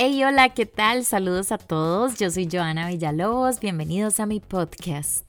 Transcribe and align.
Hey, 0.00 0.22
hola, 0.22 0.50
¿qué 0.50 0.64
tal? 0.64 1.04
Saludos 1.04 1.50
a 1.50 1.58
todos. 1.58 2.20
Yo 2.20 2.30
soy 2.30 2.48
Joana 2.48 2.86
Villalobos. 2.86 3.58
Bienvenidos 3.58 4.20
a 4.20 4.26
mi 4.26 4.38
podcast. 4.38 5.28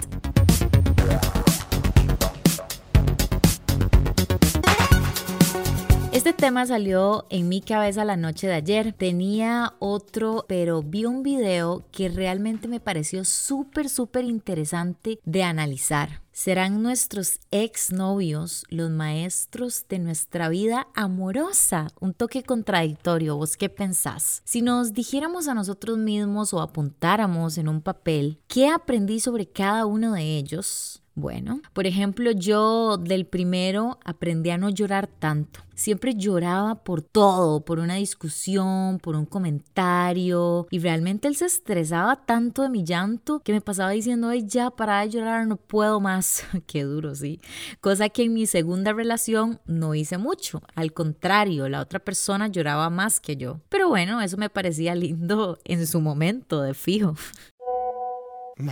Este 6.13 6.33
tema 6.33 6.67
salió 6.67 7.25
en 7.31 7.49
mi 7.49 7.61
cabeza 7.61 8.05
la 8.05 8.15
noche 8.15 8.45
de 8.45 8.53
ayer. 8.53 8.93
Tenía 8.93 9.73
otro, 9.79 10.45
pero 10.47 10.83
vi 10.83 11.05
un 11.05 11.23
video 11.23 11.83
que 11.91 12.07
realmente 12.09 12.67
me 12.67 12.79
pareció 12.79 13.25
súper, 13.25 13.89
súper 13.89 14.25
interesante 14.25 15.19
de 15.25 15.41
analizar. 15.41 16.21
¿Serán 16.39 16.81
nuestros 16.81 17.41
exnovios 17.51 18.63
los 18.69 18.89
maestros 18.89 19.83
de 19.89 19.99
nuestra 19.99 20.47
vida 20.47 20.87
amorosa? 20.95 21.89
Un 21.99 22.13
toque 22.13 22.43
contradictorio, 22.43 23.35
¿vos 23.35 23.57
qué 23.57 23.67
pensás? 23.67 24.41
Si 24.45 24.61
nos 24.61 24.93
dijéramos 24.93 25.49
a 25.49 25.53
nosotros 25.53 25.97
mismos 25.97 26.53
o 26.53 26.61
apuntáramos 26.61 27.57
en 27.57 27.67
un 27.67 27.81
papel, 27.81 28.39
¿qué 28.47 28.69
aprendí 28.69 29.19
sobre 29.19 29.47
cada 29.49 29.85
uno 29.85 30.13
de 30.13 30.37
ellos? 30.37 31.03
Bueno, 31.19 31.59
por 31.73 31.85
ejemplo, 31.85 32.31
yo 32.31 32.95
del 32.95 33.25
primero 33.25 33.99
aprendí 34.05 34.51
a 34.51 34.57
no 34.57 34.69
llorar 34.69 35.07
tanto. 35.07 35.59
Siempre 35.75 36.15
lloraba 36.15 36.75
por 36.75 37.01
todo, 37.01 37.59
por 37.65 37.79
una 37.79 37.95
discusión, 37.95 38.99
por 38.99 39.15
un 39.15 39.25
comentario. 39.25 40.67
Y 40.71 40.79
realmente 40.79 41.27
él 41.27 41.35
se 41.35 41.45
estresaba 41.45 42.17
tanto 42.25 42.61
de 42.61 42.69
mi 42.69 42.85
llanto 42.85 43.39
que 43.39 43.51
me 43.51 43.61
pasaba 43.61 43.91
diciendo, 43.91 44.29
ay, 44.29 44.45
ya, 44.45 44.71
para 44.71 45.01
de 45.01 45.09
llorar, 45.09 45.47
no 45.47 45.57
puedo 45.57 45.99
más. 45.99 46.28
Qué 46.67 46.83
duro, 46.83 47.15
sí. 47.15 47.39
Cosa 47.81 48.09
que 48.09 48.23
en 48.23 48.33
mi 48.33 48.45
segunda 48.45 48.93
relación 48.93 49.59
no 49.65 49.95
hice 49.95 50.17
mucho. 50.17 50.61
Al 50.75 50.93
contrario, 50.93 51.69
la 51.69 51.81
otra 51.81 51.99
persona 51.99 52.47
lloraba 52.47 52.89
más 52.89 53.19
que 53.19 53.37
yo. 53.37 53.59
Pero 53.69 53.89
bueno, 53.89 54.21
eso 54.21 54.37
me 54.37 54.49
parecía 54.49 54.95
lindo 54.95 55.59
en 55.63 55.85
su 55.87 56.01
momento, 56.01 56.61
de 56.61 56.73
fijo. 56.73 57.15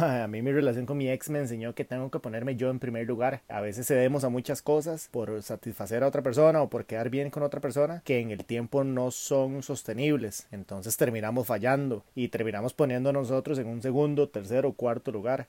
A 0.01 0.27
mí 0.27 0.41
mi 0.41 0.51
relación 0.51 0.85
con 0.85 0.97
mi 0.97 1.09
ex 1.09 1.29
me 1.29 1.39
enseñó 1.39 1.73
que 1.73 1.85
tengo 1.85 2.11
que 2.11 2.19
ponerme 2.19 2.57
yo 2.57 2.69
en 2.69 2.79
primer 2.79 3.07
lugar. 3.07 3.41
A 3.47 3.61
veces 3.61 3.87
cedemos 3.87 4.25
a 4.25 4.29
muchas 4.29 4.61
cosas 4.61 5.07
por 5.09 5.41
satisfacer 5.41 6.03
a 6.03 6.07
otra 6.07 6.21
persona 6.21 6.61
o 6.61 6.69
por 6.69 6.85
quedar 6.85 7.09
bien 7.09 7.29
con 7.29 7.41
otra 7.41 7.61
persona 7.61 8.01
que 8.03 8.19
en 8.19 8.31
el 8.31 8.43
tiempo 8.43 8.83
no 8.83 9.11
son 9.11 9.63
sostenibles. 9.63 10.47
Entonces 10.51 10.97
terminamos 10.97 11.47
fallando 11.47 12.03
y 12.15 12.27
terminamos 12.27 12.73
poniendo 12.73 13.11
a 13.11 13.13
nosotros 13.13 13.59
en 13.59 13.67
un 13.67 13.81
segundo, 13.81 14.27
tercero 14.27 14.69
o 14.69 14.73
cuarto 14.73 15.13
lugar. 15.13 15.47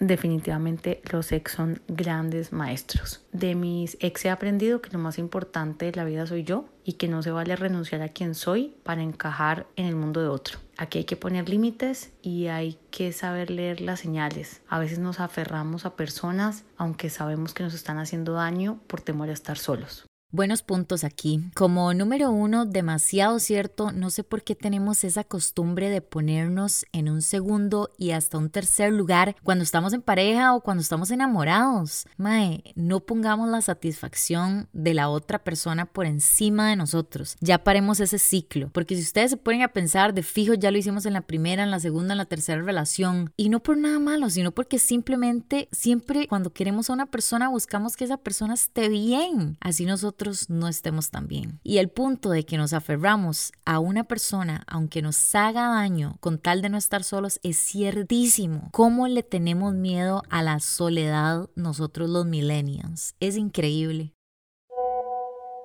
Definitivamente 0.00 1.02
los 1.10 1.32
ex 1.32 1.52
son 1.52 1.80
grandes 1.88 2.52
maestros. 2.52 3.24
De 3.32 3.54
mis 3.54 3.96
ex 4.00 4.24
he 4.24 4.30
aprendido 4.30 4.80
que 4.80 4.90
lo 4.90 4.98
más 4.98 5.18
importante 5.18 5.86
de 5.86 5.92
la 5.92 6.04
vida 6.04 6.26
soy 6.26 6.44
yo 6.44 6.66
y 6.84 6.94
que 6.94 7.08
no 7.08 7.22
se 7.22 7.32
vale 7.32 7.56
renunciar 7.56 8.02
a 8.02 8.08
quien 8.08 8.34
soy 8.34 8.74
para 8.84 9.02
encajar 9.02 9.66
en 9.76 9.86
el 9.86 9.96
mundo 9.96 10.22
de 10.22 10.28
otro. 10.28 10.58
Aquí 10.76 10.98
hay 10.98 11.04
que 11.04 11.16
poner 11.16 11.48
límites 11.48 12.12
y 12.22 12.46
hay 12.46 12.78
que 12.90 13.12
saber 13.12 13.50
leer 13.50 13.80
las 13.80 14.00
señales. 14.00 14.62
A 14.68 14.78
veces 14.78 15.00
nos 15.00 15.18
aferramos 15.18 15.84
a 15.84 15.96
personas 15.96 16.64
aunque 16.76 17.10
sabemos 17.10 17.52
que 17.52 17.64
nos 17.64 17.74
están 17.74 17.98
haciendo 17.98 18.34
daño 18.34 18.78
por 18.86 19.00
temor 19.00 19.30
a 19.30 19.32
estar 19.32 19.58
solos. 19.58 20.07
Buenos 20.30 20.60
puntos 20.60 21.04
aquí. 21.04 21.40
Como 21.54 21.94
número 21.94 22.30
uno, 22.30 22.66
demasiado 22.66 23.38
cierto, 23.38 23.92
no 23.92 24.10
sé 24.10 24.24
por 24.24 24.42
qué 24.42 24.54
tenemos 24.54 25.02
esa 25.02 25.24
costumbre 25.24 25.88
de 25.88 26.02
ponernos 26.02 26.84
en 26.92 27.08
un 27.08 27.22
segundo 27.22 27.92
y 27.96 28.10
hasta 28.10 28.36
un 28.36 28.50
tercer 28.50 28.92
lugar 28.92 29.36
cuando 29.42 29.64
estamos 29.64 29.94
en 29.94 30.02
pareja 30.02 30.54
o 30.54 30.60
cuando 30.60 30.82
estamos 30.82 31.10
enamorados. 31.10 32.04
Mae, 32.18 32.62
no 32.74 33.00
pongamos 33.00 33.48
la 33.48 33.62
satisfacción 33.62 34.68
de 34.74 34.92
la 34.92 35.08
otra 35.08 35.38
persona 35.38 35.86
por 35.86 36.04
encima 36.04 36.68
de 36.68 36.76
nosotros. 36.76 37.38
Ya 37.40 37.64
paremos 37.64 37.98
ese 37.98 38.18
ciclo, 38.18 38.68
porque 38.74 38.96
si 38.96 39.02
ustedes 39.04 39.30
se 39.30 39.38
ponen 39.38 39.62
a 39.62 39.68
pensar 39.68 40.12
de 40.12 40.22
fijo, 40.22 40.52
ya 40.52 40.70
lo 40.70 40.76
hicimos 40.76 41.06
en 41.06 41.14
la 41.14 41.22
primera, 41.22 41.62
en 41.62 41.70
la 41.70 41.80
segunda, 41.80 42.12
en 42.12 42.18
la 42.18 42.26
tercera 42.26 42.60
relación, 42.60 43.32
y 43.38 43.48
no 43.48 43.60
por 43.60 43.78
nada 43.78 43.98
malo, 43.98 44.28
sino 44.28 44.52
porque 44.52 44.78
simplemente 44.78 45.70
siempre 45.72 46.28
cuando 46.28 46.52
queremos 46.52 46.90
a 46.90 46.92
una 46.92 47.06
persona 47.06 47.48
buscamos 47.48 47.96
que 47.96 48.04
esa 48.04 48.18
persona 48.18 48.52
esté 48.52 48.90
bien. 48.90 49.56
Así 49.62 49.86
nosotros 49.86 50.17
no 50.48 50.68
estemos 50.68 51.10
tan 51.10 51.28
bien. 51.28 51.60
Y 51.62 51.78
el 51.78 51.88
punto 51.88 52.30
de 52.30 52.44
que 52.44 52.56
nos 52.56 52.72
aferramos 52.72 53.52
a 53.64 53.78
una 53.78 54.04
persona, 54.04 54.64
aunque 54.66 55.02
nos 55.02 55.34
haga 55.34 55.68
daño, 55.68 56.16
con 56.20 56.38
tal 56.38 56.62
de 56.62 56.68
no 56.68 56.76
estar 56.76 57.04
solos, 57.04 57.40
es 57.42 57.58
ciertísimo. 57.58 58.68
¿Cómo 58.72 59.08
le 59.08 59.22
tenemos 59.22 59.74
miedo 59.74 60.22
a 60.28 60.42
la 60.42 60.60
soledad 60.60 61.48
nosotros 61.54 62.10
los 62.10 62.26
millennials? 62.26 63.14
Es 63.20 63.36
increíble. 63.36 64.17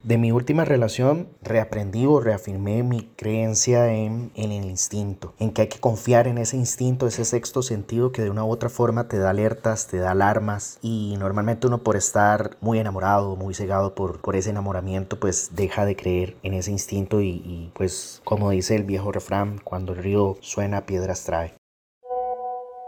De 0.04 0.18
mi 0.18 0.34
última 0.34 0.66
relación, 0.66 1.30
reaprendí 1.42 2.06
o 2.06 2.20
reafirmé 2.20 2.84
mi 2.84 3.10
creencia 3.16 3.94
en, 3.94 4.34
el 4.36 4.52
instinto, 4.52 5.34
en 5.40 5.54
que 5.54 5.62
hay 5.62 5.68
que 5.70 5.80
confiar 5.80 6.28
en 6.28 6.38
ese 6.38 6.58
instinto, 6.58 7.08
ese 7.08 7.24
sexto 7.24 7.62
sentido 7.62 8.12
que 8.12 8.22
de 8.22 8.30
una 8.30 8.44
u 8.44 8.50
otra 8.50 8.68
forma 8.68 9.08
te 9.08 9.18
da 9.18 9.30
alertas, 9.30 9.88
te 9.88 10.00
da 10.00 10.12
alarmas 10.12 10.78
y 10.82 11.16
normalmente 11.18 11.68
uno 11.68 11.84
por 11.84 11.96
estar 11.96 12.58
muy 12.60 12.80
enamorado, 12.80 13.38
muy 13.38 13.54
cegado 13.54 13.96
por, 13.96 14.20
por 14.20 14.36
ese 14.36 14.50
enamoramiento, 14.50 15.22
pues 15.22 15.52
deja 15.56 15.86
de 15.86 15.96
creer 15.96 16.36
en 16.44 16.54
ese 16.54 16.72
instinto 16.72 17.22
y, 17.22 17.30
y 17.30 17.72
pues 17.74 18.22
como 18.26 18.50
dice 18.50 18.76
el 18.76 18.84
viejo 18.84 19.14
refrán, 19.14 19.62
cuando 19.64 19.94
el 19.94 20.00
río 20.00 20.36
suena, 20.42 20.86
piedras 20.86 21.24
trae. 21.24 21.54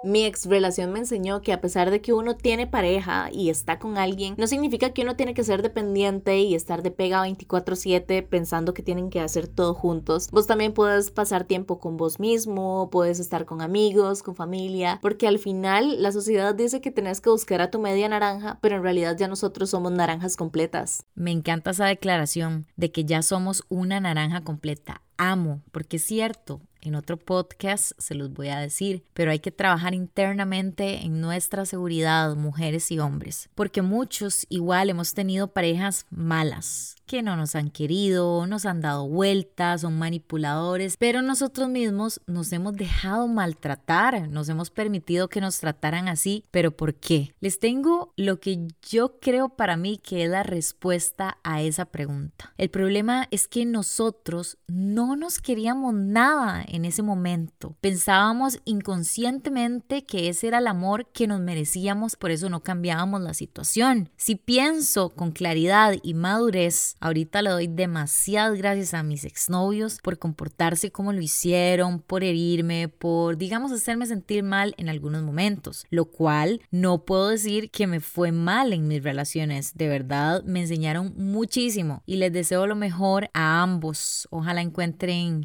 Mi 0.05 0.23
ex 0.23 0.45
relación 0.45 0.93
me 0.93 0.99
enseñó 0.99 1.41
que 1.41 1.51
a 1.51 1.61
pesar 1.61 1.89
de 1.89 1.99
que 1.99 2.13
uno 2.13 2.35
tiene 2.37 2.67
pareja 2.67 3.29
y 3.31 3.49
está 3.49 3.79
con 3.79 3.97
alguien, 3.97 4.35
no 4.37 4.45
significa 4.45 4.91
que 4.91 5.01
uno 5.01 5.15
tiene 5.15 5.33
que 5.33 5.43
ser 5.43 5.63
dependiente 5.63 6.37
y 6.37 6.53
estar 6.53 6.83
de 6.83 6.91
pega 6.91 7.23
24/7 7.23 8.21
pensando 8.21 8.75
que 8.75 8.83
tienen 8.83 9.09
que 9.09 9.19
hacer 9.19 9.47
todo 9.47 9.73
juntos. 9.73 10.29
Vos 10.29 10.45
también 10.45 10.73
puedes 10.73 11.09
pasar 11.09 11.45
tiempo 11.45 11.79
con 11.79 11.97
vos 11.97 12.19
mismo, 12.19 12.89
puedes 12.91 13.19
estar 13.19 13.45
con 13.45 13.63
amigos, 13.63 14.21
con 14.21 14.35
familia, 14.35 14.99
porque 15.01 15.27
al 15.27 15.39
final 15.39 16.03
la 16.03 16.11
sociedad 16.11 16.53
dice 16.53 16.81
que 16.81 16.91
tenés 16.91 17.19
que 17.19 17.31
buscar 17.31 17.61
a 17.61 17.71
tu 17.71 17.79
media 17.79 18.07
naranja, 18.07 18.59
pero 18.61 18.75
en 18.75 18.83
realidad 18.83 19.17
ya 19.17 19.27
nosotros 19.27 19.71
somos 19.71 19.91
naranjas 19.91 20.37
completas. 20.37 21.03
Me 21.15 21.31
encanta 21.31 21.71
esa 21.71 21.87
declaración 21.87 22.67
de 22.75 22.91
que 22.91 23.05
ya 23.05 23.23
somos 23.23 23.63
una 23.69 23.99
naranja 23.99 24.41
completa. 24.41 25.01
Amo, 25.17 25.61
porque 25.71 25.97
es 25.97 26.03
cierto, 26.03 26.61
en 26.85 26.95
otro 26.95 27.17
podcast 27.17 27.93
se 27.97 28.15
los 28.15 28.31
voy 28.31 28.49
a 28.49 28.59
decir, 28.59 29.03
pero 29.13 29.31
hay 29.31 29.39
que 29.39 29.51
trabajar 29.51 29.93
internamente 29.93 31.03
en 31.03 31.19
nuestra 31.19 31.65
seguridad, 31.65 32.35
mujeres 32.35 32.91
y 32.91 32.99
hombres, 32.99 33.49
porque 33.55 33.81
muchos 33.81 34.45
igual 34.49 34.89
hemos 34.89 35.13
tenido 35.13 35.47
parejas 35.47 36.05
malas, 36.09 36.95
que 37.05 37.21
no 37.21 37.35
nos 37.35 37.55
han 37.55 37.69
querido, 37.69 38.47
nos 38.47 38.65
han 38.65 38.81
dado 38.81 39.07
vueltas, 39.07 39.81
son 39.81 39.97
manipuladores, 39.97 40.97
pero 40.97 41.21
nosotros 41.21 41.69
mismos 41.69 42.21
nos 42.27 42.51
hemos 42.51 42.75
dejado 42.75 43.27
maltratar, 43.27 44.27
nos 44.29 44.49
hemos 44.49 44.69
permitido 44.71 45.27
que 45.27 45.41
nos 45.41 45.59
trataran 45.59 46.07
así, 46.07 46.43
pero 46.51 46.71
¿por 46.71 46.95
qué? 46.95 47.33
Les 47.39 47.59
tengo 47.59 48.13
lo 48.15 48.39
que 48.39 48.67
yo 48.89 49.19
creo 49.19 49.49
para 49.49 49.77
mí 49.77 49.97
que 49.97 50.23
es 50.23 50.29
la 50.29 50.43
respuesta 50.43 51.37
a 51.43 51.61
esa 51.61 51.85
pregunta. 51.85 52.53
El 52.57 52.69
problema 52.69 53.27
es 53.31 53.47
que 53.47 53.65
nosotros 53.65 54.57
no 54.67 55.04
nos 55.15 55.39
queríamos 55.39 55.93
nada 55.93 56.65
en 56.67 56.85
ese 56.85 57.03
momento. 57.03 57.75
Pensábamos 57.81 58.59
inconscientemente 58.65 60.03
que 60.05 60.29
ese 60.29 60.47
era 60.47 60.57
el 60.57 60.67
amor 60.67 61.07
que 61.13 61.27
nos 61.27 61.39
merecíamos, 61.39 62.15
por 62.15 62.31
eso 62.31 62.49
no 62.49 62.63
cambiábamos 62.63 63.21
la 63.21 63.35
situación. 63.35 64.09
Si 64.17 64.35
pienso 64.35 65.09
con 65.09 65.31
claridad 65.31 65.95
y 66.01 66.15
madurez, 66.15 66.95
ahorita 66.99 67.43
le 67.43 67.51
doy 67.51 67.67
demasiadas 67.67 68.57
gracias 68.57 68.93
a 68.93 69.03
mis 69.03 69.25
exnovios 69.25 69.99
por 70.01 70.17
comportarse 70.17 70.91
como 70.91 71.13
lo 71.13 71.21
hicieron, 71.21 71.99
por 71.99 72.23
herirme, 72.23 72.87
por, 72.87 73.37
digamos, 73.37 73.71
hacerme 73.71 74.07
sentir 74.07 74.41
mal 74.41 74.73
en 74.77 74.89
algunos 74.89 75.21
momentos, 75.21 75.85
lo 75.89 76.05
cual 76.05 76.61
no 76.71 77.05
puedo 77.05 77.29
decir 77.29 77.69
que 77.69 77.85
me 77.85 77.99
fue 77.99 78.31
mal 78.31 78.73
en 78.73 78.87
mis 78.87 79.03
relaciones. 79.03 79.75
De 79.75 79.87
verdad, 79.87 80.43
me 80.43 80.61
enseñaron 80.61 81.13
muchísimo 81.17 82.01
y 82.05 82.15
les 82.15 82.33
deseo 82.33 82.65
lo 82.65 82.75
mejor 82.75 83.29
a 83.33 83.61
ambos. 83.61 84.27
Ojalá 84.31 84.61
encuentren 84.61 84.94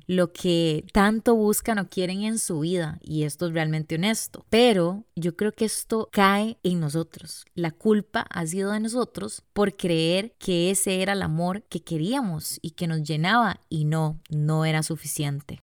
lo 0.06 0.32
que 0.32 0.85
tanto 0.93 1.35
buscan 1.35 1.79
o 1.79 1.88
quieren 1.88 2.23
en 2.23 2.38
su 2.38 2.61
vida 2.61 2.99
y 3.02 3.25
esto 3.25 3.47
es 3.47 3.52
realmente 3.52 3.97
honesto. 3.97 4.44
Pero 4.50 5.05
yo 5.17 5.37
creo 5.37 5.52
que 5.52 5.64
esto 5.64 6.08
cae 6.12 6.58
en 6.62 6.81
nosotros. 6.81 7.44
La 7.55 7.70
culpa 7.70 8.26
ha 8.31 8.47
sido 8.47 8.73
de 8.73 8.81
nosotros 8.81 9.43
por 9.52 9.76
creer 9.76 10.32
que 10.38 10.70
ese 10.70 11.02
era 11.02 11.12
el 11.12 11.23
amor 11.23 11.62
que 11.64 11.82
queríamos 11.82 12.58
y 12.62 12.73
que 12.73 12.87
nos 12.87 13.02
llenaba 13.02 13.61
y 13.69 13.85
no, 13.85 14.20
no 14.31 14.64
era 14.64 14.82
suficiente. 14.82 15.62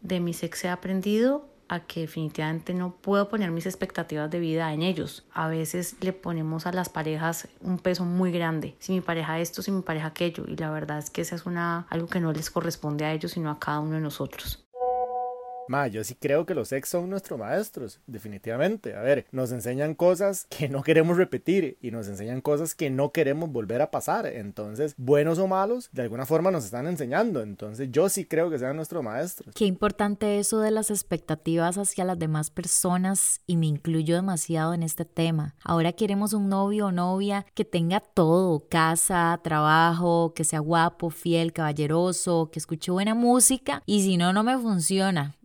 De 0.00 0.20
mi 0.20 0.30
ex 0.30 0.64
he 0.64 0.68
aprendido 0.68 1.57
a 1.68 1.80
que 1.80 2.00
definitivamente 2.00 2.74
no 2.74 2.94
puedo 2.94 3.28
poner 3.28 3.50
mis 3.50 3.66
expectativas 3.66 4.30
de 4.30 4.40
vida 4.40 4.72
en 4.72 4.82
ellos. 4.82 5.24
A 5.32 5.48
veces 5.48 5.96
le 6.00 6.12
ponemos 6.12 6.66
a 6.66 6.72
las 6.72 6.88
parejas 6.88 7.48
un 7.60 7.78
peso 7.78 8.04
muy 8.04 8.32
grande. 8.32 8.76
Si 8.78 8.92
mi 8.92 9.00
pareja 9.00 9.38
esto, 9.38 9.62
si 9.62 9.70
mi 9.70 9.82
pareja 9.82 10.08
aquello. 10.08 10.44
Y 10.46 10.56
la 10.56 10.70
verdad 10.70 10.98
es 10.98 11.10
que 11.10 11.22
esa 11.22 11.36
es 11.36 11.46
una, 11.46 11.86
algo 11.90 12.06
que 12.08 12.20
no 12.20 12.32
les 12.32 12.50
corresponde 12.50 13.04
a 13.04 13.12
ellos, 13.12 13.32
sino 13.32 13.50
a 13.50 13.58
cada 13.58 13.80
uno 13.80 13.94
de 13.94 14.00
nosotros. 14.00 14.67
Ma, 15.68 15.86
yo 15.86 16.02
sí 16.04 16.14
creo 16.14 16.46
que 16.46 16.54
los 16.54 16.72
ex 16.72 16.88
son 16.88 17.10
nuestros 17.10 17.38
maestros, 17.38 18.00
definitivamente. 18.06 18.94
A 18.94 19.00
ver, 19.02 19.26
nos 19.32 19.52
enseñan 19.52 19.94
cosas 19.94 20.46
que 20.48 20.68
no 20.68 20.82
queremos 20.82 21.16
repetir 21.16 21.78
y 21.80 21.90
nos 21.90 22.08
enseñan 22.08 22.40
cosas 22.40 22.74
que 22.74 22.90
no 22.90 23.12
queremos 23.12 23.50
volver 23.50 23.82
a 23.82 23.90
pasar. 23.90 24.26
Entonces, 24.26 24.94
buenos 24.96 25.38
o 25.38 25.46
malos, 25.46 25.88
de 25.92 26.02
alguna 26.02 26.26
forma 26.26 26.50
nos 26.50 26.64
están 26.64 26.86
enseñando. 26.86 27.42
Entonces, 27.42 27.88
yo 27.90 28.08
sí 28.08 28.24
creo 28.24 28.50
que 28.50 28.58
sean 28.58 28.76
nuestros 28.76 29.02
maestros. 29.02 29.54
Qué 29.54 29.64
importante 29.66 30.38
eso 30.38 30.60
de 30.60 30.70
las 30.70 30.90
expectativas 30.90 31.78
hacia 31.78 32.04
las 32.04 32.18
demás 32.18 32.50
personas 32.50 33.40
y 33.46 33.56
me 33.56 33.66
incluyo 33.66 34.14
demasiado 34.14 34.74
en 34.74 34.82
este 34.82 35.04
tema. 35.04 35.54
Ahora 35.62 35.92
queremos 35.92 36.32
un 36.32 36.48
novio 36.48 36.86
o 36.86 36.92
novia 36.92 37.46
que 37.54 37.64
tenga 37.64 38.00
todo, 38.00 38.66
casa, 38.68 39.38
trabajo, 39.42 40.32
que 40.34 40.44
sea 40.44 40.60
guapo, 40.60 41.10
fiel, 41.10 41.52
caballeroso, 41.52 42.50
que 42.50 42.58
escuche 42.58 42.90
buena 42.90 43.14
música 43.14 43.82
y 43.86 44.02
si 44.02 44.16
no, 44.16 44.32
no 44.32 44.42
me 44.42 44.58
funciona. 44.58 45.37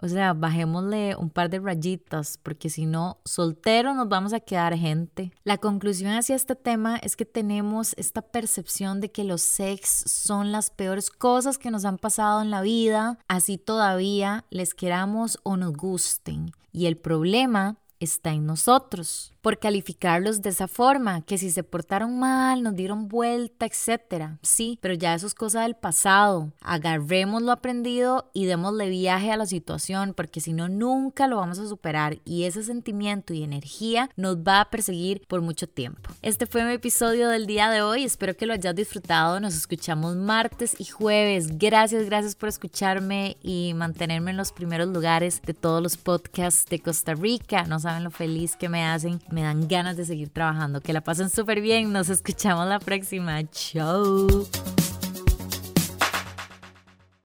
O 0.00 0.08
sea, 0.08 0.34
bajémosle 0.34 1.16
un 1.16 1.30
par 1.30 1.48
de 1.48 1.58
rayitas, 1.58 2.38
porque 2.42 2.68
si 2.68 2.86
no, 2.86 3.18
soltero 3.24 3.94
nos 3.94 4.08
vamos 4.08 4.32
a 4.32 4.40
quedar 4.40 4.76
gente. 4.76 5.32
La 5.44 5.58
conclusión 5.58 6.12
hacia 6.12 6.36
este 6.36 6.54
tema 6.54 6.96
es 6.96 7.16
que 7.16 7.24
tenemos 7.24 7.94
esta 7.96 8.22
percepción 8.22 9.00
de 9.00 9.10
que 9.10 9.24
los 9.24 9.42
sex 9.42 10.04
son 10.06 10.52
las 10.52 10.70
peores 10.70 11.10
cosas 11.10 11.58
que 11.58 11.70
nos 11.70 11.84
han 11.84 11.98
pasado 11.98 12.42
en 12.42 12.50
la 12.50 12.60
vida, 12.60 13.18
así 13.28 13.58
todavía 13.58 14.44
les 14.50 14.74
queramos 14.74 15.38
o 15.42 15.56
nos 15.56 15.72
gusten. 15.72 16.52
Y 16.72 16.86
el 16.86 16.96
problema 16.98 17.76
está 18.00 18.32
en 18.32 18.44
nosotros 18.44 19.32
por 19.46 19.60
calificarlos 19.60 20.42
de 20.42 20.50
esa 20.50 20.66
forma, 20.66 21.20
que 21.20 21.38
si 21.38 21.52
se 21.52 21.62
portaron 21.62 22.18
mal, 22.18 22.64
nos 22.64 22.74
dieron 22.74 23.06
vuelta, 23.06 23.64
etcétera. 23.64 24.40
Sí, 24.42 24.76
pero 24.82 24.92
ya 24.94 25.14
eso 25.14 25.28
es 25.28 25.34
cosa 25.34 25.62
del 25.62 25.76
pasado. 25.76 26.50
Agarremos 26.62 27.42
lo 27.42 27.52
aprendido 27.52 28.28
y 28.34 28.46
démosle 28.46 28.88
viaje 28.88 29.30
a 29.30 29.36
la 29.36 29.46
situación, 29.46 30.14
porque 30.16 30.40
si 30.40 30.52
no, 30.52 30.68
nunca 30.68 31.28
lo 31.28 31.36
vamos 31.36 31.60
a 31.60 31.68
superar 31.68 32.18
y 32.24 32.42
ese 32.42 32.64
sentimiento 32.64 33.34
y 33.34 33.44
energía 33.44 34.10
nos 34.16 34.38
va 34.38 34.62
a 34.62 34.68
perseguir 34.68 35.24
por 35.28 35.42
mucho 35.42 35.68
tiempo. 35.68 36.10
Este 36.22 36.46
fue 36.46 36.64
mi 36.64 36.72
episodio 36.72 37.28
del 37.28 37.46
día 37.46 37.70
de 37.70 37.82
hoy. 37.82 38.02
Espero 38.02 38.36
que 38.36 38.46
lo 38.46 38.52
hayas 38.52 38.74
disfrutado. 38.74 39.38
Nos 39.38 39.54
escuchamos 39.54 40.16
martes 40.16 40.74
y 40.80 40.86
jueves. 40.86 41.56
Gracias, 41.56 42.04
gracias 42.06 42.34
por 42.34 42.48
escucharme 42.48 43.36
y 43.44 43.74
mantenerme 43.74 44.32
en 44.32 44.38
los 44.38 44.50
primeros 44.50 44.88
lugares 44.88 45.40
de 45.42 45.54
todos 45.54 45.80
los 45.80 45.96
podcasts 45.96 46.68
de 46.68 46.80
Costa 46.80 47.14
Rica. 47.14 47.62
No 47.66 47.78
saben 47.78 48.02
lo 48.02 48.10
feliz 48.10 48.56
que 48.56 48.68
me 48.68 48.84
hacen 48.84 49.20
me 49.36 49.42
dan 49.42 49.68
ganas 49.68 49.98
de 49.98 50.06
seguir 50.06 50.30
trabajando. 50.30 50.80
Que 50.80 50.94
la 50.94 51.02
pasen 51.02 51.28
súper 51.28 51.60
bien. 51.60 51.92
Nos 51.92 52.08
escuchamos 52.08 52.66
la 52.66 52.78
próxima. 52.80 53.44
Chao. 53.50 54.46